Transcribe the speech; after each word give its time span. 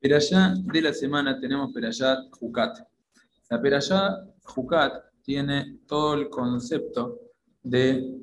Perayá 0.00 0.54
de 0.56 0.80
la 0.80 0.94
semana 0.94 1.38
tenemos 1.38 1.72
Perayá 1.74 2.16
Jucat. 2.30 2.78
La 3.50 3.60
Perayá 3.60 4.24
Jucat 4.42 4.94
tiene 5.22 5.80
todo 5.86 6.14
el 6.14 6.30
concepto 6.30 7.20
de 7.62 8.18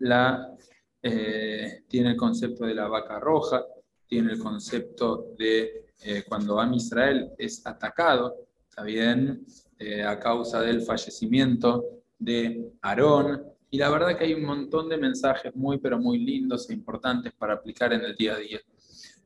la 0.00 0.56
eh, 1.02 1.84
tiene 1.88 2.10
el 2.10 2.16
concepto 2.16 2.66
de 2.66 2.74
la 2.74 2.88
vaca 2.88 3.18
roja, 3.18 3.64
tiene 4.06 4.32
el 4.32 4.38
concepto 4.38 5.28
de 5.38 5.86
eh, 6.02 6.24
cuando 6.28 6.60
Am 6.60 6.74
Israel 6.74 7.30
es 7.38 7.64
atacado, 7.66 8.48
también 8.74 9.46
eh, 9.78 10.02
a 10.02 10.18
causa 10.18 10.60
del 10.60 10.82
fallecimiento 10.82 11.84
de 12.18 12.72
Aarón, 12.82 13.44
y 13.70 13.78
la 13.78 13.88
verdad 13.88 14.18
que 14.18 14.24
hay 14.24 14.34
un 14.34 14.44
montón 14.44 14.88
de 14.88 14.98
mensajes 14.98 15.54
muy, 15.54 15.78
pero 15.78 15.98
muy 15.98 16.18
lindos 16.18 16.68
e 16.68 16.74
importantes 16.74 17.32
para 17.32 17.54
aplicar 17.54 17.92
en 17.92 18.02
el 18.02 18.16
día 18.16 18.34
a 18.34 18.38
día. 18.38 18.60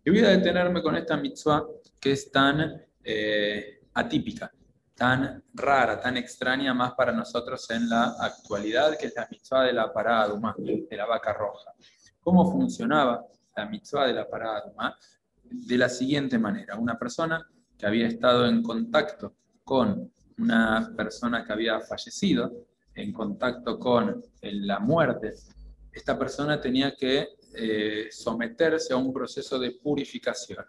Y 0.07 0.11
voy 0.11 0.21
a 0.21 0.29
detenerme 0.29 0.82
con 0.82 0.96
esta 0.96 1.16
mitzvah 1.16 1.64
que 1.99 2.12
es 2.12 2.31
tan 2.31 2.85
eh, 3.03 3.81
atípica, 3.95 4.53
tan 4.95 5.43
rara, 5.54 5.99
tan 5.99 6.18
extraña 6.18 6.75
más 6.75 6.93
para 6.93 7.11
nosotros 7.11 7.71
en 7.71 7.89
la 7.89 8.14
actualidad, 8.21 8.98
que 8.98 9.07
es 9.07 9.14
la 9.17 9.26
mitzvah 9.31 9.62
de 9.62 9.72
la 9.72 9.90
parada 9.90 10.29
de 10.29 10.96
la 10.96 11.07
vaca 11.07 11.32
roja. 11.32 11.72
¿Cómo 12.21 12.53
funcionaba 12.53 13.25
la 13.57 13.67
mitzvah 13.67 14.07
de 14.07 14.12
la 14.12 14.29
parada 14.29 14.64
Duma? 14.67 14.98
De 15.43 15.79
la 15.79 15.89
siguiente 15.89 16.39
manera, 16.39 16.76
una 16.76 16.98
persona 16.98 17.43
que 17.79 17.86
había 17.86 18.07
estado 18.07 18.46
en 18.46 18.62
contacto 18.62 19.36
con 19.64 20.12
una 20.36 20.93
persona 20.95 21.45
que 21.46 21.53
había 21.54 21.81
fallecido, 21.81 22.67
en 22.95 23.11
contacto 23.11 23.79
con 23.79 24.23
la 24.43 24.79
muerte, 24.81 25.32
esta 25.93 26.18
persona 26.18 26.61
tenía 26.61 26.95
que 26.95 27.29
eh, 27.54 28.08
someterse 28.11 28.93
a 28.93 28.96
un 28.96 29.13
proceso 29.13 29.58
de 29.58 29.72
purificación. 29.72 30.64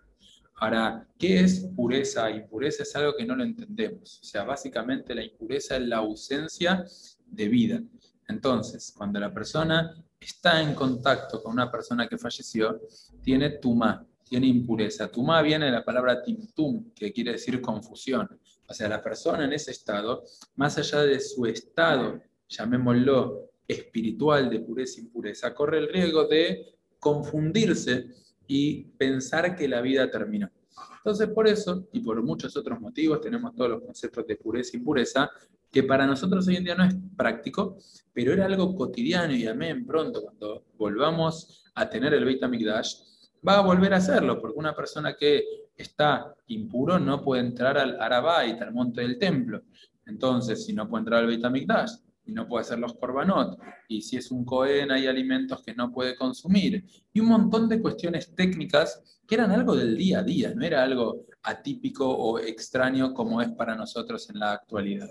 Ahora, 0.57 1.05
¿qué 1.19 1.41
es 1.41 1.67
pureza? 1.75 2.29
Impureza 2.29 2.83
es 2.83 2.95
algo 2.95 3.15
que 3.15 3.25
no 3.25 3.35
lo 3.35 3.43
entendemos. 3.43 4.19
O 4.21 4.23
sea, 4.23 4.43
básicamente 4.43 5.13
la 5.13 5.23
impureza 5.23 5.75
es 5.75 5.83
la 5.83 5.97
ausencia 5.97 6.85
de 7.25 7.47
vida. 7.49 7.81
Entonces, 8.27 8.93
cuando 8.95 9.19
la 9.19 9.33
persona 9.33 10.01
está 10.19 10.61
en 10.61 10.73
contacto 10.73 11.43
con 11.43 11.53
una 11.53 11.69
persona 11.69 12.07
que 12.07 12.17
falleció, 12.17 12.81
tiene 13.21 13.49
tumá, 13.51 14.05
tiene 14.23 14.47
impureza. 14.47 15.11
Tumá 15.11 15.41
viene 15.41 15.65
de 15.65 15.71
la 15.71 15.83
palabra 15.83 16.23
timtum, 16.23 16.91
que 16.93 17.11
quiere 17.11 17.33
decir 17.33 17.61
confusión. 17.61 18.27
O 18.67 18.73
sea, 18.73 18.87
la 18.87 19.01
persona 19.01 19.45
en 19.45 19.53
ese 19.53 19.71
estado, 19.71 20.23
más 20.55 20.77
allá 20.77 21.01
de 21.01 21.19
su 21.19 21.45
estado, 21.45 22.21
llamémoslo 22.47 23.51
espiritual 23.67 24.49
de 24.49 24.59
pureza 24.59 24.99
e 24.99 25.03
impureza, 25.03 25.53
corre 25.53 25.79
el 25.79 25.89
riesgo 25.89 26.25
de 26.27 26.74
confundirse 27.05 28.07
y 28.47 28.85
pensar 28.97 29.55
que 29.55 29.67
la 29.67 29.79
vida 29.79 30.09
terminó. 30.09 30.49
Entonces, 30.97 31.27
por 31.27 31.47
eso, 31.47 31.87
y 31.93 31.99
por 31.99 32.19
muchos 32.23 32.57
otros 32.57 32.81
motivos, 32.81 33.21
tenemos 33.21 33.53
todos 33.53 33.69
los 33.69 33.81
conceptos 33.83 34.25
de 34.25 34.35
pureza 34.37 34.71
e 34.73 34.79
impureza, 34.79 35.29
que 35.71 35.83
para 35.83 36.07
nosotros 36.07 36.47
hoy 36.47 36.55
en 36.55 36.63
día 36.63 36.73
no 36.73 36.83
es 36.83 36.95
práctico, 37.15 37.77
pero 38.11 38.33
era 38.33 38.47
algo 38.47 38.73
cotidiano 38.75 39.35
y 39.35 39.45
amén, 39.45 39.85
pronto, 39.85 40.23
cuando 40.23 40.65
volvamos 40.79 41.63
a 41.75 41.87
tener 41.87 42.11
el 42.15 42.25
Beit 42.25 42.41
HaMikdash, 42.41 42.95
va 43.47 43.59
a 43.59 43.61
volver 43.61 43.93
a 43.93 43.97
hacerlo, 43.97 44.41
porque 44.41 44.57
una 44.57 44.75
persona 44.75 45.15
que 45.15 45.43
está 45.77 46.33
impuro 46.47 46.97
no 46.97 47.21
puede 47.21 47.43
entrar 47.43 47.77
al 47.77 48.01
Arabait, 48.01 48.59
al 48.63 48.73
monte 48.73 49.01
del 49.01 49.19
templo. 49.19 49.61
Entonces, 50.07 50.65
si 50.65 50.73
no 50.73 50.89
puede 50.89 51.01
entrar 51.01 51.19
al 51.19 51.27
Beit 51.27 51.45
HaMikdash 51.45 51.91
y 52.25 52.31
no 52.31 52.47
puede 52.47 52.61
hacer 52.61 52.79
los 52.79 52.95
korbanot, 52.95 53.59
y 53.87 54.01
si 54.01 54.17
es 54.17 54.31
un 54.31 54.45
Cohen 54.45 54.91
hay 54.91 55.07
alimentos 55.07 55.61
que 55.63 55.73
no 55.73 55.91
puede 55.91 56.15
consumir, 56.15 56.83
y 57.13 57.19
un 57.19 57.27
montón 57.27 57.69
de 57.69 57.81
cuestiones 57.81 58.33
técnicas 58.35 59.19
que 59.27 59.35
eran 59.35 59.51
algo 59.51 59.75
del 59.75 59.97
día 59.97 60.19
a 60.19 60.23
día, 60.23 60.53
no 60.53 60.65
era 60.65 60.83
algo 60.83 61.25
atípico 61.43 62.07
o 62.07 62.39
extraño 62.39 63.13
como 63.13 63.41
es 63.41 63.49
para 63.51 63.75
nosotros 63.75 64.29
en 64.29 64.39
la 64.39 64.53
actualidad. 64.53 65.09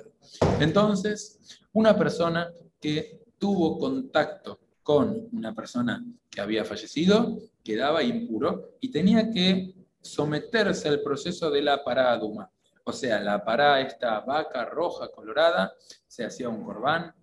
Entonces, 0.60 1.60
una 1.72 1.96
persona 1.96 2.48
que 2.80 3.20
tuvo 3.38 3.78
contacto 3.78 4.60
con 4.82 5.28
una 5.32 5.54
persona 5.54 6.04
que 6.30 6.40
había 6.40 6.64
fallecido, 6.64 7.38
quedaba 7.62 8.02
impuro 8.02 8.76
y 8.80 8.90
tenía 8.90 9.30
que 9.30 9.74
someterse 10.00 10.88
al 10.88 11.00
proceso 11.00 11.50
de 11.50 11.62
la 11.62 11.82
paraduma. 11.82 12.50
O 12.84 12.92
sea, 12.92 13.20
la 13.20 13.44
pará, 13.44 13.80
esta 13.80 14.20
vaca 14.20 14.66
roja 14.66 15.08
colorada, 15.10 15.72
se 16.06 16.24
hacía 16.24 16.48
un 16.48 16.62
corbán, 16.62 17.14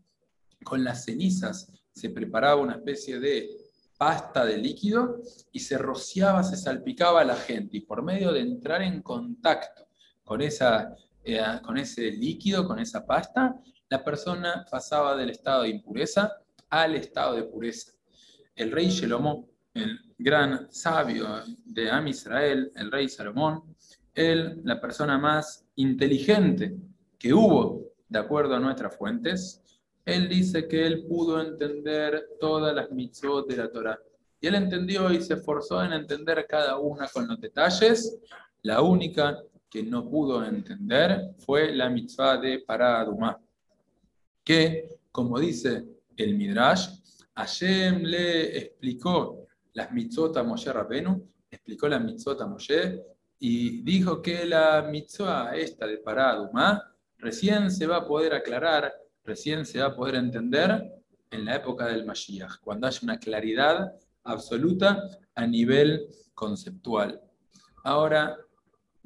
con 0.64 0.84
las 0.84 1.06
cenizas 1.06 1.72
se 1.94 2.10
preparaba 2.10 2.62
una 2.62 2.76
especie 2.76 3.20
de 3.20 3.50
pasta 3.98 4.46
de 4.46 4.58
líquido 4.58 5.22
y 5.52 5.60
se 5.60 5.78
rociaba, 5.78 6.44
se 6.44 6.58
salpicaba 6.58 7.22
a 7.22 7.26
la 7.26 7.36
gente. 7.36 7.78
Y 7.78 7.82
por 7.82 8.02
medio 8.02 8.32
de 8.32 8.40
entrar 8.40 8.82
en 8.82 9.02
contacto 9.02 9.88
con, 10.24 10.42
esa, 10.42 10.96
eh, 11.24 11.44
con 11.64 11.78
ese 11.78 12.12
líquido, 12.12 12.68
con 12.68 12.80
esa 12.80 13.06
pasta, 13.06 13.56
la 13.90 14.04
persona 14.04 14.66
pasaba 14.72 15.16
del 15.16 15.30
estado 15.30 15.64
de 15.64 15.70
impureza 15.70 16.32
al 16.70 16.96
estado 16.96 17.36
de 17.36 17.44
pureza. 17.44 17.92
El 18.56 18.72
rey 18.72 18.90
Shelomó, 18.90 19.48
el 19.74 20.00
gran 20.18 20.72
sabio 20.72 21.28
de 21.66 21.92
Am 21.92 22.08
Israel, 22.08 22.72
el 22.76 22.92
rey 22.92 23.10
Salomón, 23.10 23.71
él, 24.14 24.62
la 24.64 24.80
persona 24.80 25.18
más 25.18 25.66
inteligente 25.76 26.76
que 27.18 27.34
hubo, 27.34 27.92
de 28.10 28.20
acuerdo 28.20 28.56
a 28.56 28.60
nuestras 28.60 28.96
fuentes, 28.96 29.62
él 30.06 30.28
dice 30.28 30.68
que 30.68 30.86
él 30.86 31.06
pudo 31.08 31.42
entender 31.42 32.30
todas 32.40 32.76
las 32.76 32.92
mitzvot 32.92 33.48
de 33.48 33.58
la 33.58 33.72
Torah. 33.72 34.00
Y 34.40 34.48
él 34.48 34.56
entendió 34.56 35.12
y 35.12 35.22
se 35.22 35.36
esforzó 35.36 35.84
en 35.84 35.94
entender 35.94 36.46
cada 36.48 36.78
una 36.78 37.08
con 37.08 37.28
los 37.28 37.40
detalles. 37.40 38.20
La 38.64 38.82
única 38.82 39.42
que 39.70 39.84
no 39.84 40.10
pudo 40.10 40.44
entender 40.44 41.34
fue 41.38 41.74
la 41.74 41.90
mitzvah 41.90 42.38
de 42.38 42.60
Paradumá, 42.60 43.40
que, 44.44 44.90
como 45.12 45.40
dice 45.40 45.86
el 46.18 46.36
Midrash, 46.36 46.90
Hashem 47.36 48.02
le 48.04 48.58
explicó 48.58 49.48
las 49.74 49.92
mitzvot 49.92 50.36
a 50.36 50.44
Moshe 50.44 50.74
Rabenu, 50.74 51.26
explicó 51.50 51.88
la 51.88 52.00
mitzvot 52.00 52.42
a 52.42 52.48
Moshe 52.48 53.02
y 53.44 53.82
dijo 53.82 54.22
que 54.22 54.46
la 54.46 54.84
mitzvah 54.84 55.56
esta 55.56 55.88
de 55.88 55.98
Paradumá 55.98 56.94
recién 57.18 57.72
se 57.72 57.88
va 57.88 57.98
a 57.98 58.08
poder 58.08 58.36
aclarar, 58.36 58.94
recién 59.24 59.66
se 59.66 59.80
va 59.80 59.88
a 59.88 59.96
poder 59.96 60.14
entender 60.14 60.94
en 61.32 61.46
la 61.46 61.56
época 61.56 61.88
del 61.88 62.06
Mashiach, 62.06 62.60
cuando 62.62 62.86
haya 62.86 63.00
una 63.02 63.18
claridad 63.18 63.94
absoluta 64.26 65.02
a 65.34 65.48
nivel 65.48 66.08
conceptual. 66.36 67.20
Ahora, 67.84 68.38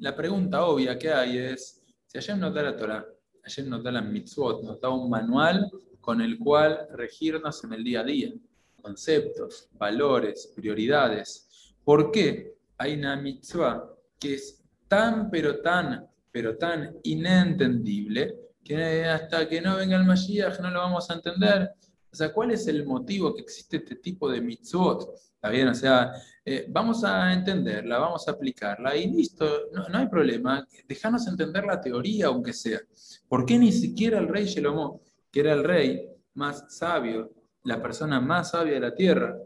la 0.00 0.14
pregunta 0.14 0.66
obvia 0.66 0.98
que 0.98 1.10
hay 1.10 1.38
es, 1.38 1.82
si 2.04 2.18
Hashem 2.18 2.38
nos 2.38 2.52
da 2.52 2.62
la 2.62 2.76
Torah, 2.76 3.06
Hashem 3.42 3.70
nos 3.70 3.82
da 3.82 3.90
la 3.90 4.02
mitzvot, 4.02 4.62
nos 4.64 4.78
da 4.78 4.90
un 4.90 5.08
manual 5.08 5.70
con 5.98 6.20
el 6.20 6.38
cual 6.38 6.86
regirnos 6.92 7.64
en 7.64 7.72
el 7.72 7.82
día 7.82 8.00
a 8.00 8.04
día, 8.04 8.34
conceptos, 8.82 9.70
valores, 9.72 10.52
prioridades. 10.54 11.74
¿Por 11.82 12.10
qué 12.10 12.54
hay 12.76 12.98
una 12.98 13.16
mitzvah 13.16 13.95
que 14.18 14.34
es 14.34 14.62
tan, 14.88 15.30
pero 15.30 15.60
tan, 15.60 16.06
pero 16.30 16.56
tan 16.56 16.96
inentendible 17.02 18.34
que 18.62 19.04
hasta 19.04 19.48
que 19.48 19.60
no 19.60 19.76
venga 19.76 19.96
el 19.96 20.04
Mashiach 20.04 20.60
no 20.60 20.70
lo 20.70 20.80
vamos 20.80 21.08
a 21.10 21.14
entender. 21.14 21.70
O 22.10 22.16
sea, 22.16 22.32
¿cuál 22.32 22.50
es 22.50 22.66
el 22.66 22.84
motivo 22.84 23.34
que 23.34 23.42
existe 23.42 23.76
este 23.76 23.96
tipo 23.96 24.28
de 24.30 24.40
mitzvot? 24.40 25.14
¿Está 25.34 25.50
bien? 25.50 25.68
O 25.68 25.74
sea, 25.74 26.12
eh, 26.44 26.66
vamos 26.68 27.04
a 27.04 27.32
entenderla, 27.32 27.98
vamos 27.98 28.26
a 28.26 28.32
aplicarla 28.32 28.96
y 28.96 29.06
listo, 29.08 29.68
no, 29.72 29.88
no 29.88 29.98
hay 29.98 30.08
problema. 30.08 30.66
Déjanos 30.88 31.26
entender 31.26 31.64
la 31.64 31.80
teoría, 31.80 32.26
aunque 32.26 32.52
sea. 32.52 32.80
¿Por 33.28 33.44
qué 33.44 33.58
ni 33.58 33.70
siquiera 33.70 34.18
el 34.18 34.28
rey 34.28 34.46
Shelomó, 34.46 35.02
que 35.30 35.40
era 35.40 35.52
el 35.52 35.62
rey 35.62 36.08
más 36.34 36.64
sabio, 36.68 37.32
la 37.64 37.82
persona 37.82 38.20
más 38.20 38.50
sabia 38.50 38.74
de 38.74 38.80
la 38.80 38.94
tierra, 38.94 39.36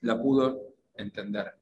la 0.00 0.20
pudo 0.20 0.74
entender? 0.94 1.61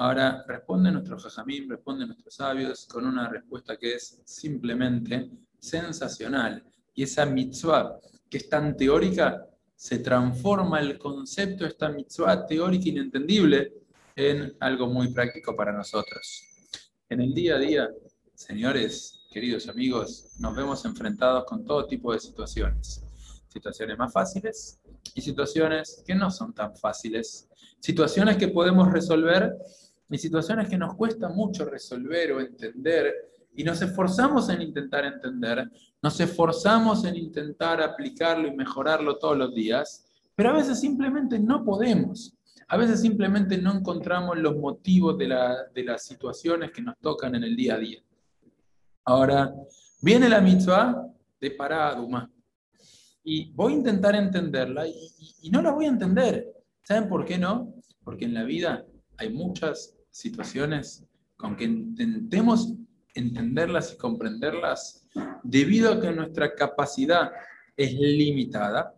Ahora, 0.00 0.44
responde 0.46 0.92
nuestro 0.92 1.18
jajamín, 1.18 1.68
responde 1.68 2.06
nuestros 2.06 2.32
sabios 2.32 2.86
con 2.86 3.04
una 3.04 3.28
respuesta 3.28 3.76
que 3.76 3.94
es 3.94 4.22
simplemente 4.24 5.28
sensacional. 5.58 6.62
Y 6.94 7.02
esa 7.02 7.26
mitzvah, 7.26 7.98
que 8.30 8.36
es 8.36 8.48
tan 8.48 8.76
teórica, 8.76 9.44
se 9.74 9.98
transforma 9.98 10.78
el 10.78 10.98
concepto 10.98 11.64
de 11.64 11.70
esta 11.70 11.88
mitzvah 11.88 12.46
teórica 12.46 12.88
inentendible 12.88 13.72
en 14.14 14.56
algo 14.60 14.86
muy 14.86 15.12
práctico 15.12 15.56
para 15.56 15.72
nosotros. 15.72 16.44
En 17.08 17.20
el 17.20 17.34
día 17.34 17.56
a 17.56 17.58
día, 17.58 17.88
señores, 18.34 19.26
queridos 19.32 19.68
amigos, 19.68 20.30
nos 20.38 20.54
vemos 20.54 20.84
enfrentados 20.84 21.44
con 21.44 21.64
todo 21.64 21.86
tipo 21.88 22.12
de 22.12 22.20
situaciones. 22.20 23.04
Situaciones 23.48 23.98
más 23.98 24.12
fáciles 24.12 24.78
y 25.16 25.22
situaciones 25.22 26.04
que 26.06 26.14
no 26.14 26.30
son 26.30 26.54
tan 26.54 26.76
fáciles. 26.76 27.48
Situaciones 27.80 28.36
que 28.36 28.46
podemos 28.46 28.92
resolver 28.92 29.56
y 30.10 30.18
situaciones 30.18 30.68
que 30.68 30.78
nos 30.78 30.94
cuesta 30.94 31.28
mucho 31.28 31.64
resolver 31.64 32.32
o 32.32 32.40
entender 32.40 33.14
y 33.54 33.64
nos 33.64 33.82
esforzamos 33.82 34.48
en 34.48 34.62
intentar 34.62 35.04
entender, 35.04 35.70
nos 36.00 36.20
esforzamos 36.20 37.04
en 37.04 37.16
intentar 37.16 37.82
aplicarlo 37.82 38.46
y 38.48 38.56
mejorarlo 38.56 39.18
todos 39.18 39.36
los 39.36 39.54
días, 39.54 40.06
pero 40.34 40.50
a 40.50 40.52
veces 40.52 40.80
simplemente 40.80 41.38
no 41.38 41.64
podemos. 41.64 42.32
A 42.70 42.76
veces 42.76 43.00
simplemente 43.00 43.58
no 43.58 43.72
encontramos 43.72 44.38
los 44.38 44.56
motivos 44.56 45.16
de, 45.16 45.26
las 45.26 46.04
situaciones 46.04 46.70
que 46.70 46.82
nos 46.82 46.98
tocan 46.98 47.34
en 47.34 47.44
el 47.44 47.56
día 47.56 47.74
a 47.74 47.78
día. 47.78 48.00
Ahora, 49.06 49.54
viene 50.02 50.28
la 50.28 50.40
mitzvah 50.40 51.02
de 51.40 51.50
Paraduma. 51.52 52.30
Y 53.24 53.50
voy 53.52 53.72
a 53.72 53.76
intentar 53.76 54.14
entenderla 54.14 54.86
y, 54.86 55.50
no 55.50 55.62
la 55.62 55.72
voy 55.72 55.86
a 55.86 55.88
entender. 55.88 56.46
¿Saben 56.82 57.08
por 57.08 57.24
qué 57.24 57.38
no? 57.38 57.74
Porque 58.04 58.26
en 58.26 58.34
la 58.34 58.44
vida 58.44 58.86
hay 59.16 59.30
muchas 59.30 59.97
situaciones 60.10 61.04
con 61.36 61.56
que 61.56 61.64
intentemos 61.64 62.74
entenderlas 63.14 63.92
y 63.92 63.96
comprenderlas 63.96 65.06
debido 65.42 65.92
a 65.92 66.00
que 66.00 66.10
nuestra 66.12 66.54
capacidad 66.54 67.30
es 67.76 67.94
limitada 67.94 68.94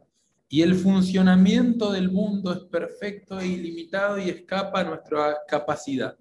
y 0.48 0.62
el 0.62 0.74
funcionamiento 0.74 1.92
del 1.92 2.10
mundo 2.10 2.52
es 2.52 2.60
perfecto 2.64 3.38
e 3.38 3.46
ilimitado 3.46 4.18
y 4.18 4.30
escapa 4.30 4.80
a 4.80 4.84
nuestra 4.84 5.38
capacidad. 5.46 6.16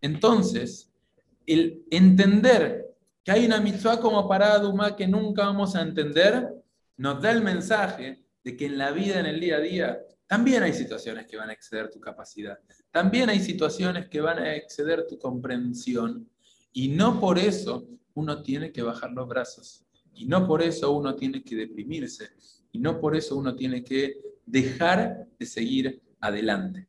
Entonces, 0.00 0.90
el 1.46 1.84
entender 1.90 2.86
que 3.22 3.30
hay 3.30 3.44
una 3.46 3.60
mitzvah 3.60 4.00
como 4.00 4.26
parada 4.26 4.96
que 4.96 5.06
nunca 5.06 5.44
vamos 5.44 5.76
a 5.76 5.82
entender, 5.82 6.48
nos 6.96 7.20
da 7.20 7.30
el 7.30 7.42
mensaje 7.42 8.24
de 8.42 8.56
que 8.56 8.66
en 8.66 8.78
la 8.78 8.90
vida, 8.90 9.20
en 9.20 9.26
el 9.26 9.38
día 9.38 9.56
a 9.56 9.60
día, 9.60 9.98
también 10.32 10.62
hay 10.62 10.72
situaciones 10.72 11.26
que 11.26 11.36
van 11.36 11.50
a 11.50 11.52
exceder 11.52 11.90
tu 11.90 12.00
capacidad. 12.00 12.58
También 12.90 13.28
hay 13.28 13.38
situaciones 13.38 14.08
que 14.08 14.22
van 14.22 14.38
a 14.38 14.54
exceder 14.54 15.06
tu 15.06 15.18
comprensión. 15.18 16.26
Y 16.72 16.88
no 16.88 17.20
por 17.20 17.38
eso 17.38 17.86
uno 18.14 18.42
tiene 18.42 18.72
que 18.72 18.80
bajar 18.80 19.10
los 19.12 19.28
brazos. 19.28 19.84
Y 20.14 20.24
no 20.24 20.46
por 20.46 20.62
eso 20.62 20.90
uno 20.92 21.14
tiene 21.16 21.44
que 21.44 21.54
deprimirse 21.54 22.30
y 22.70 22.78
no 22.78 22.98
por 22.98 23.14
eso 23.14 23.36
uno 23.36 23.54
tiene 23.54 23.84
que 23.84 24.22
dejar 24.46 25.26
de 25.38 25.44
seguir 25.44 26.00
adelante. 26.18 26.88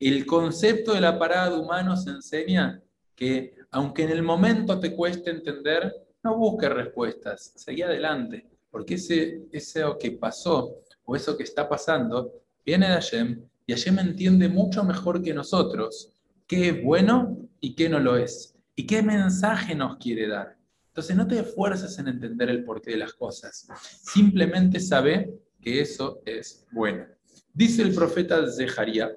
El 0.00 0.24
concepto 0.24 0.94
de 0.94 1.02
la 1.02 1.18
parada 1.18 1.50
de 1.50 1.60
humanos 1.60 2.06
enseña 2.06 2.82
que 3.14 3.54
aunque 3.70 4.04
en 4.04 4.12
el 4.12 4.22
momento 4.22 4.80
te 4.80 4.96
cueste 4.96 5.28
entender, 5.28 5.92
no 6.22 6.38
busques 6.38 6.70
respuestas, 6.70 7.52
seguí 7.54 7.82
adelante, 7.82 8.48
porque 8.70 8.94
ese, 8.94 9.42
eso 9.52 9.98
que 9.98 10.12
pasó 10.12 10.78
o 11.04 11.14
eso 11.14 11.36
que 11.36 11.42
está 11.42 11.68
pasando 11.68 12.41
viene 12.64 12.88
de 12.88 12.94
Hashem 12.94 13.42
y 13.66 13.72
Hashem 13.72 13.98
entiende 13.98 14.48
mucho 14.48 14.84
mejor 14.84 15.22
que 15.22 15.34
nosotros 15.34 16.12
qué 16.46 16.68
es 16.68 16.82
bueno 16.82 17.38
y 17.60 17.74
qué 17.74 17.88
no 17.88 17.98
lo 17.98 18.16
es, 18.16 18.56
y 18.74 18.86
qué 18.86 19.02
mensaje 19.02 19.74
nos 19.74 19.96
quiere 19.98 20.28
dar. 20.28 20.56
Entonces 20.88 21.16
no 21.16 21.26
te 21.26 21.38
esfuerces 21.38 21.98
en 21.98 22.08
entender 22.08 22.50
el 22.50 22.64
porqué 22.64 22.90
de 22.90 22.98
las 22.98 23.14
cosas. 23.14 23.66
Simplemente 24.02 24.78
sabe 24.78 25.32
que 25.60 25.80
eso 25.80 26.20
es 26.26 26.66
bueno. 26.72 27.06
Dice 27.54 27.82
el 27.82 27.94
profeta 27.94 28.44
Zeharia 28.50 29.10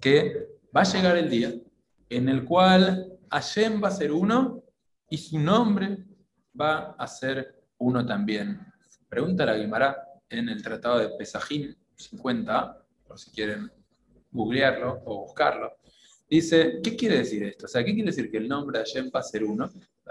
que 0.00 0.46
va 0.76 0.82
a 0.82 0.84
llegar 0.84 1.16
el 1.16 1.30
día 1.30 1.54
en 2.08 2.28
el 2.28 2.44
cual 2.44 3.18
Hashem 3.30 3.82
va 3.82 3.88
a 3.88 3.92
ser 3.92 4.12
uno 4.12 4.62
y 5.10 5.18
su 5.18 5.38
nombre 5.38 6.04
va 6.58 6.92
a 6.92 7.06
ser 7.08 7.64
uno 7.78 8.06
también. 8.06 8.60
Pregunta 9.08 9.46
la 9.46 9.56
Guimara 9.56 9.96
en 10.28 10.48
el 10.48 10.62
tratado 10.62 10.98
de 10.98 11.08
Pesajim 11.18 11.74
50, 11.96 12.85
por 13.06 13.18
si 13.18 13.30
quieren 13.30 13.70
googlearlo 14.30 15.02
o 15.04 15.22
buscarlo. 15.22 15.72
Dice, 16.28 16.80
¿qué 16.82 16.96
quiere 16.96 17.18
decir 17.18 17.44
esto? 17.44 17.66
O 17.66 17.68
sea, 17.68 17.84
¿qué 17.84 17.94
quiere 17.94 18.10
decir 18.10 18.30
que 18.30 18.38
el 18.38 18.48
nombre 18.48 18.78
de 18.78 18.84
Hashem 18.84 19.10
va 19.14 19.20
a 19.20 19.22
ser 19.22 19.44
uno? 19.44 19.70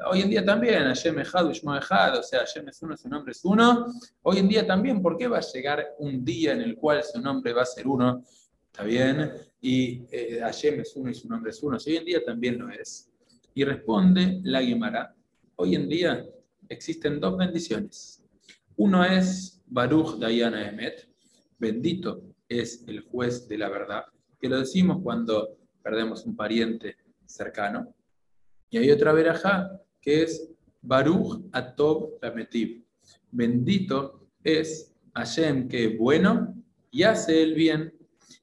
Hoy 0.10 0.22
en 0.22 0.30
día 0.30 0.46
también, 0.46 0.84
Hashem 0.84 1.20
Echad, 1.20 1.46
Ushmo 1.46 1.76
Echad, 1.76 2.18
o 2.20 2.24
sea, 2.24 2.40
Hashem 2.40 2.70
es 2.70 2.82
uno, 2.82 2.96
su 2.96 3.10
nombre 3.10 3.32
es 3.34 3.44
uno. 3.44 3.88
Hoy 4.22 4.38
en 4.40 4.48
día 4.48 4.66
también, 4.66 5.02
¿por 5.02 5.18
qué 5.18 5.28
va 5.28 5.40
a 5.40 5.42
llegar 5.42 5.86
un 6.00 6.24
día 6.24 6.54
en 6.54 6.62
el 6.62 6.76
cual 6.76 7.04
su 7.04 7.20
nombre 7.20 7.52
va 7.52 7.64
a 7.64 7.66
ser 7.66 7.88
uno? 7.88 8.24
¿Está 8.72 8.84
bien? 8.84 9.32
Y 9.62 10.04
eh, 10.12 10.40
Hashem 10.42 10.80
es 10.80 10.96
uno 10.96 11.10
y 11.10 11.14
su 11.14 11.28
nombre 11.28 11.52
es 11.52 11.62
uno. 11.62 11.78
hoy 11.86 11.98
en 11.98 12.06
día 12.06 12.24
también 12.24 12.58
lo 12.60 12.70
es. 12.70 13.10
Y 13.54 13.64
responde 13.64 14.40
la 14.44 14.62
Guimara, 14.62 15.16
hoy 15.58 15.76
en 15.76 15.88
día 15.90 16.26
existen 16.70 17.20
dos 17.20 17.38
bendiciones. 17.38 18.22
Uno 18.78 19.04
es 19.04 19.62
Baruch 19.66 20.18
Dayana 20.18 20.68
Emet, 20.68 21.10
bendito 21.58 22.35
es 22.48 22.84
el 22.88 23.02
juez 23.02 23.48
de 23.48 23.58
la 23.58 23.70
verdad, 23.70 24.06
que 24.40 24.50
lo 24.50 24.60
decimos 24.60 25.02
cuando 25.02 25.58
perdemos 25.82 26.26
un 26.26 26.36
pariente 26.36 26.98
cercano. 27.26 27.94
Y 28.70 28.78
hay 28.78 28.92
otra 28.92 29.14
verajá 29.14 29.82
que 30.02 30.24
es 30.24 30.50
Baruch 30.82 31.46
Atob 31.52 32.20
Lametiv. 32.22 32.84
Bendito 33.32 34.28
es 34.44 34.94
Hashem 35.14 35.68
que 35.68 35.86
es 35.86 35.98
bueno 35.98 36.56
y 36.92 37.04
hace 37.04 37.42
el 37.44 37.54
bien. 37.54 37.94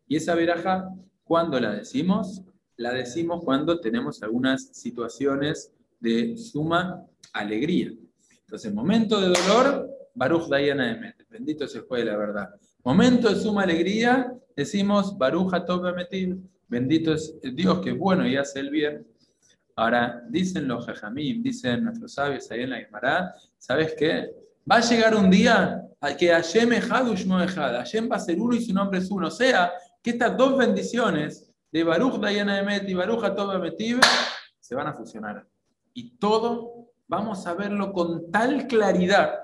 Y 0.08 0.16
esa 0.16 0.34
verajá, 0.34 0.88
cuando 1.24 1.58
la 1.58 1.72
decimos? 1.72 2.42
La 2.76 2.92
decimos 2.92 3.42
cuando 3.44 3.80
tenemos 3.80 4.22
algunas 4.22 4.68
situaciones 4.72 5.72
de 6.00 6.36
suma 6.36 7.06
alegría. 7.32 7.92
Entonces, 8.40 8.74
momento 8.74 9.20
de 9.20 9.28
dolor, 9.28 9.88
Baruch 10.14 10.48
Dayana 10.48 10.92
Emet. 10.92 11.26
Bendito 11.30 11.66
se 11.66 11.82
fue 11.82 12.04
la 12.04 12.16
verdad. 12.16 12.50
Momento 12.84 13.28
de 13.28 13.36
suma 13.36 13.62
alegría, 13.62 14.34
decimos 14.56 15.16
Baruch 15.16 15.54
Atob 15.54 15.84
Lametiv. 15.84 16.36
Bendito 16.66 17.14
es 17.14 17.38
Dios 17.54 17.78
que 17.78 17.90
es 17.90 17.98
bueno 17.98 18.26
y 18.26 18.36
hace 18.36 18.58
el 18.58 18.70
bien. 18.70 19.06
Ahora, 19.76 20.24
dicen 20.28 20.66
los 20.66 20.84
jajamim, 20.84 21.44
dicen 21.44 21.84
nuestros 21.84 22.14
sabios 22.14 22.50
ahí 22.50 22.62
en 22.62 22.70
la 22.70 22.80
Gemara, 22.80 23.36
¿sabes 23.56 23.94
qué? 23.96 24.34
Va 24.68 24.76
a 24.76 24.80
llegar 24.80 25.14
un 25.14 25.30
día 25.30 25.80
a 26.00 26.16
que 26.16 26.30
Hashem 26.30 26.70
Ushmo 27.08 27.40
Echad, 27.40 27.72
Hashem 27.72 28.10
va 28.10 28.16
a 28.16 28.18
ser 28.18 28.40
uno 28.40 28.56
y 28.56 28.60
su 28.60 28.74
nombre 28.74 28.98
es 28.98 29.08
uno. 29.12 29.28
O 29.28 29.30
sea, 29.30 29.72
que 30.02 30.10
estas 30.10 30.36
dos 30.36 30.58
bendiciones 30.58 31.54
de 31.70 31.84
Baruch 31.84 32.18
Dayana 32.20 32.58
Emet 32.58 32.88
y 32.88 32.94
Baruch 32.94 33.22
Atob 33.22 33.54
Emetiv 33.54 34.00
se 34.58 34.74
van 34.74 34.88
a 34.88 34.92
fusionar. 34.92 35.46
Y 35.94 36.16
todo 36.16 36.88
vamos 37.06 37.46
a 37.46 37.54
verlo 37.54 37.92
con 37.92 38.28
tal 38.32 38.66
claridad 38.66 39.41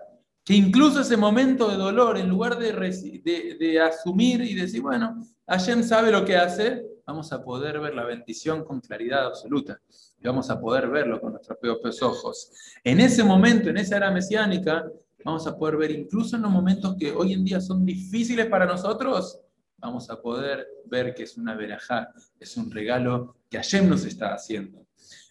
que 0.48 0.54
incluso 0.54 1.02
ese 1.02 1.18
momento 1.18 1.68
de 1.68 1.76
dolor, 1.76 2.16
en 2.16 2.26
lugar 2.26 2.58
de, 2.58 2.72
de, 2.72 3.80
asumir 3.82 4.40
y 4.40 4.54
decir, 4.54 4.80
bueno, 4.80 5.22
Hashem 5.46 5.82
sabe 5.82 6.10
lo 6.10 6.24
que 6.24 6.38
hace, 6.38 6.86
vamos 7.06 7.30
a 7.34 7.44
poder 7.44 7.78
ver 7.78 7.94
la 7.94 8.06
bendición 8.06 8.64
con 8.64 8.80
claridad 8.80 9.26
absoluta 9.26 9.78
y 10.18 10.26
vamos 10.26 10.48
a 10.48 10.58
poder 10.58 10.88
verlo 10.88 11.20
con 11.20 11.32
nuestros 11.32 11.58
propios 11.58 12.00
ojos. 12.00 12.50
En 12.82 12.98
ese 12.98 13.22
momento, 13.24 13.68
en 13.68 13.76
esa 13.76 13.98
era 13.98 14.10
mesiánica, 14.10 14.90
vamos 15.22 15.46
a 15.46 15.54
poder 15.54 15.76
ver 15.76 15.90
incluso 15.90 16.36
en 16.36 16.40
los 16.40 16.50
momentos 16.50 16.96
que 16.98 17.12
hoy 17.12 17.34
en 17.34 17.44
día 17.44 17.60
son 17.60 17.84
difíciles 17.84 18.46
para 18.46 18.64
nosotros, 18.64 19.42
vamos 19.76 20.08
a 20.08 20.18
poder 20.18 20.66
ver 20.86 21.14
que 21.14 21.24
es 21.24 21.36
una 21.36 21.56
verajá, 21.56 22.08
es 22.40 22.56
un 22.56 22.70
regalo 22.70 23.36
que 23.50 23.58
Hashem 23.58 23.86
nos 23.86 24.06
está 24.06 24.32
haciendo. 24.32 24.86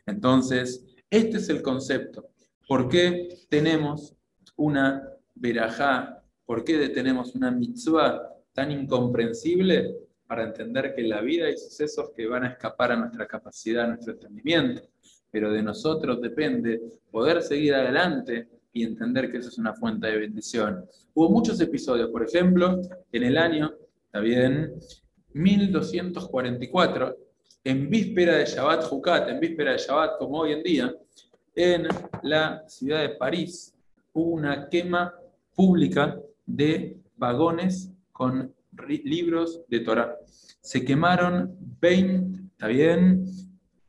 Entonces, 0.05 0.85
este 1.09 1.37
es 1.37 1.49
el 1.49 1.63
concepto. 1.63 2.29
¿Por 2.67 2.87
qué 2.87 3.29
tenemos 3.49 4.16
una 4.57 5.09
verajá? 5.33 6.21
¿Por 6.45 6.63
qué 6.63 6.89
tenemos 6.89 7.33
una 7.35 7.51
mitzvah 7.51 8.33
tan 8.53 8.71
incomprensible? 8.71 10.07
para 10.27 10.43
entender 10.43 10.93
que 10.93 11.03
la 11.03 11.21
vida 11.21 11.45
hay 11.45 11.57
sucesos 11.57 12.11
que 12.15 12.27
van 12.27 12.43
a 12.43 12.49
escapar 12.49 12.91
a 12.91 12.97
nuestra 12.97 13.25
capacidad, 13.25 13.85
a 13.85 13.87
nuestro 13.87 14.13
entendimiento, 14.13 14.81
pero 15.31 15.51
de 15.51 15.63
nosotros 15.63 16.21
depende 16.21 16.81
poder 17.09 17.41
seguir 17.41 17.73
adelante 17.73 18.49
y 18.73 18.83
entender 18.83 19.31
que 19.31 19.37
eso 19.37 19.49
es 19.49 19.57
una 19.57 19.73
fuente 19.73 20.07
de 20.07 20.17
bendición. 20.17 20.85
Hubo 21.13 21.29
muchos 21.29 21.59
episodios, 21.61 22.09
por 22.11 22.23
ejemplo, 22.23 22.81
en 23.11 23.23
el 23.23 23.37
año, 23.37 23.73
está 24.05 24.19
bien, 24.19 24.73
1244, 25.33 27.17
en 27.63 27.89
víspera 27.89 28.35
de 28.35 28.45
Shabbat 28.45 28.83
Jucat, 28.83 29.29
en 29.29 29.39
víspera 29.39 29.71
de 29.71 29.77
Shabbat 29.77 30.17
como 30.19 30.39
hoy 30.39 30.51
en 30.53 30.63
día, 30.63 30.95
en 31.55 31.87
la 32.23 32.63
ciudad 32.67 33.01
de 33.01 33.09
París, 33.15 33.73
hubo 34.17 34.31
una 34.31 34.67
quema 34.67 35.13
pública 35.53 36.19
de 36.43 36.97
vagones 37.15 37.93
con 38.11 38.51
libros 39.03 39.61
de 39.67 39.81
Torah. 39.81 40.17
Se 40.61 40.83
quemaron 40.83 41.55
20, 41.79 42.39
¿está 42.51 42.67
bien? 42.67 43.25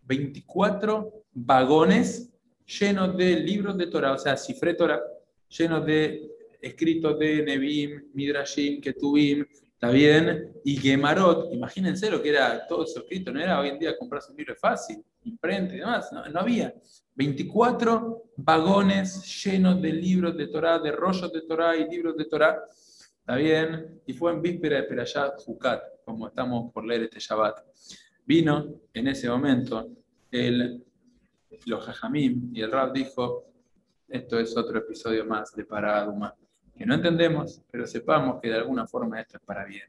24 0.03 1.25
vagones 1.33 2.31
llenos 2.67 3.17
de 3.17 3.41
libros 3.41 3.79
de 3.79 3.87
Torah, 3.87 4.13
o 4.13 4.19
sea, 4.19 4.37
cifre 4.37 4.75
Torah, 4.75 5.01
llenos 5.49 5.87
de 5.87 6.31
escritos 6.61 7.19
de 7.19 7.43
Nebim, 7.43 8.11
Midrashim, 8.13 8.83
Ketubim, 8.83 9.47
¿está 9.79 9.91
bien? 9.91 10.53
Y 10.65 10.77
Gemarot, 10.77 11.55
imagínense 11.55 12.11
lo 12.11 12.21
que 12.21 12.31
era 12.31 12.67
todo 12.67 12.83
eso 12.83 12.99
escrito, 12.99 13.33
no 13.33 13.41
era 13.41 13.61
hoy 13.61 13.69
en 13.69 13.79
día 13.79 13.97
comprarse 13.97 14.33
un 14.33 14.37
libro 14.37 14.57
fácil, 14.57 15.05
imprenta 15.23 15.73
y 15.73 15.79
demás, 15.79 16.11
no, 16.13 16.41
había. 16.41 16.75
24 17.15 18.33
vagones 18.39 19.45
llenos 19.45 19.81
de 19.81 19.93
libros 19.93 20.37
de 20.37 20.49
Torah, 20.49 20.81
de 20.81 20.91
rollos 20.91 21.33
de 21.33 21.43
Torah 21.43 21.77
y 21.77 21.89
libros 21.89 22.17
de 22.17 22.25
Torah, 22.25 22.61
¿Está 23.21 23.37
bien? 23.37 24.01
Y 24.07 24.15
fue 24.15 24.33
en 24.33 24.41
víspera 24.41 24.79
de 24.79 24.85
Perayat 24.85 25.43
Jucat, 25.45 25.83
como 26.03 26.29
estamos 26.29 26.73
por 26.73 26.85
leer 26.85 27.03
este 27.03 27.21
Shabbat. 27.21 27.61
Vino 28.25 28.81
en 28.95 29.07
ese 29.07 29.29
momento 29.29 29.87
el, 30.31 30.83
los 31.67 31.85
Jajamim 31.85 32.51
y 32.55 32.63
el 32.63 32.73
Rab 32.73 32.95
dijo, 32.95 33.45
esto 34.09 34.41
es 34.41 34.57
otro 34.57 34.79
episodio 34.79 35.27
más 35.27 35.55
de 35.55 35.67
Paraduma, 35.67 36.35
que 36.79 36.87
no 36.87 36.95
entendemos, 36.95 37.61
pero 37.71 37.87
sepamos 37.87 38.41
que 38.41 38.49
de 38.49 38.55
alguna 38.55 38.87
forma 38.87 39.21
esto 39.21 39.37
es 39.37 39.43
para 39.43 39.65
bien. 39.65 39.89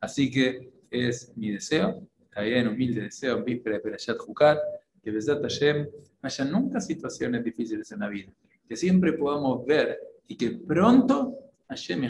Así 0.00 0.30
que 0.30 0.70
es 0.90 1.32
mi 1.36 1.50
deseo, 1.50 2.06
bien, 2.40 2.68
humilde 2.68 3.02
deseo, 3.02 3.42
víspera 3.42 3.76
de 3.76 3.82
Perashat 3.82 4.18
Jukat, 4.18 4.58
que 5.02 5.10
Besat 5.10 5.42
Hashem 5.42 5.88
haya 6.22 6.44
nunca 6.44 6.80
situaciones 6.80 7.42
difíciles 7.42 7.90
en 7.92 8.00
la 8.00 8.08
vida, 8.08 8.30
que 8.68 8.76
siempre 8.76 9.12
podamos 9.14 9.66
ver 9.66 9.98
y 10.26 10.36
que 10.36 10.50
pronto 10.50 11.34
Hashem 11.68 12.06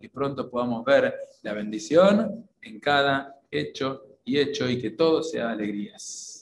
que 0.00 0.08
pronto 0.08 0.48
podamos 0.48 0.84
ver 0.84 1.14
la 1.42 1.52
bendición 1.52 2.48
en 2.60 2.80
cada 2.80 3.34
hecho 3.50 4.18
y 4.24 4.38
hecho 4.38 4.68
y 4.68 4.80
que 4.80 4.90
todo 4.90 5.22
sea 5.22 5.50
alegrías. 5.50 6.32